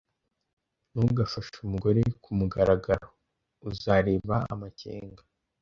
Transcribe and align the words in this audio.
Ntugafashe 0.93 1.55
umugore 1.65 2.01
kumugaragaro. 2.23 3.07
Uzareba 3.69 4.35
amakenga. 4.53 5.21